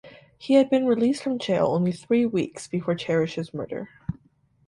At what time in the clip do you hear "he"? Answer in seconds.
0.39-0.55